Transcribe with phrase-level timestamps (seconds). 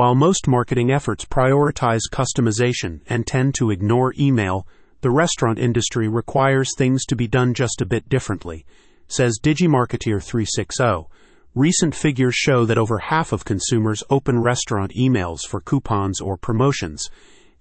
[0.00, 4.66] While most marketing efforts prioritize customization and tend to ignore email,
[5.02, 8.64] the restaurant industry requires things to be done just a bit differently,
[9.08, 11.06] says DigiMarketeer 360.
[11.54, 17.10] Recent figures show that over half of consumers open restaurant emails for coupons or promotions.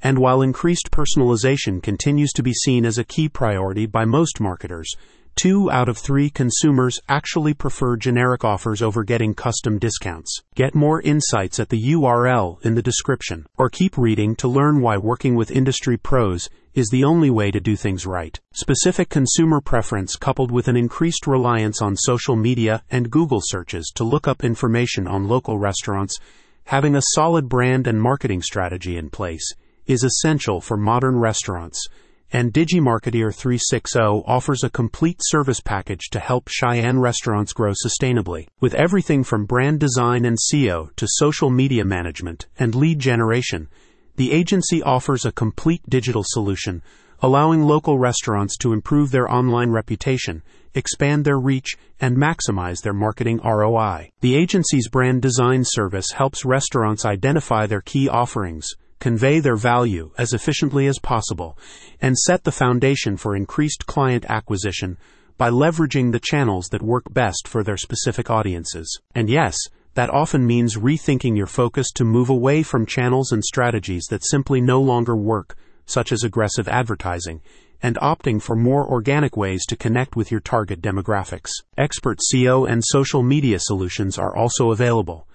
[0.02, 4.96] And while increased personalization continues to be seen as a key priority by most marketers,
[5.36, 10.41] two out of three consumers actually prefer generic offers over getting custom discounts.
[10.55, 14.97] Get more insights at the URL in the description, or keep reading to learn why
[14.97, 18.39] working with industry pros is the only way to do things right.
[18.54, 24.04] Specific consumer preference coupled with an increased reliance on social media and Google searches to
[24.04, 26.18] look up information on local restaurants,
[26.66, 29.54] having a solid brand and marketing strategy in place
[29.88, 31.88] is essential for modern restaurants
[32.31, 38.47] and DigiMarketeer 360 offers a complete service package to help Cheyenne restaurants grow sustainably.
[38.59, 43.67] With everything from brand design and SEO to social media management and lead generation,
[44.16, 46.83] the agency offers a complete digital solution,
[47.22, 50.44] allowing local restaurants to improve their online reputation,
[50.75, 54.11] expand their reach, and maximize their marketing ROI.
[54.22, 58.69] The agency's brand design service helps restaurants identify their key offerings
[59.00, 61.58] convey their value as efficiently as possible,
[62.02, 64.97] and set the foundation for increased client acquisition
[65.38, 69.00] by leveraging the channels that work best for their specific audiences.
[69.16, 69.58] And yes,
[69.94, 74.61] that often means rethinking your focus to move away from channels and strategies that simply
[74.61, 77.41] no longer work, such as aggressive advertising,
[77.81, 81.52] and opting for more organic ways to connect with your target demographics.
[81.78, 85.25] Expert SEO and social media solutions are also available.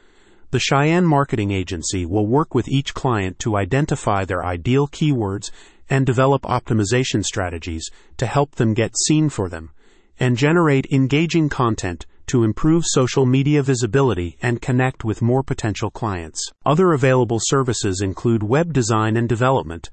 [0.54, 5.50] The Cheyenne Marketing Agency will work with each client to identify their ideal keywords
[5.90, 9.72] and develop optimization strategies to help them get seen for them
[10.20, 16.40] and generate engaging content to improve social media visibility and connect with more potential clients.
[16.64, 19.90] Other available services include web design and development,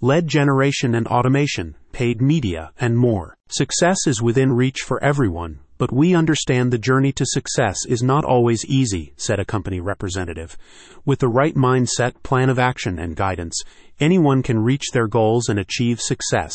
[0.00, 3.36] lead generation and automation, paid media, and more.
[3.48, 8.22] Success is within reach for everyone, but we understand the journey to success is not
[8.22, 10.58] always easy, said a company representative.
[11.06, 13.62] With the right mindset, plan of action, and guidance,
[13.98, 16.54] anyone can reach their goals and achieve success.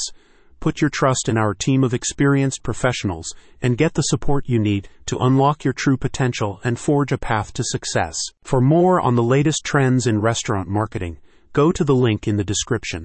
[0.60, 4.90] Put your trust in our team of experienced professionals and get the support you need
[5.08, 8.20] to unlock your true potential and forge a path to success.
[8.44, 11.18] For more on the latest trends in restaurant marketing,
[11.52, 13.04] go to the link in the description.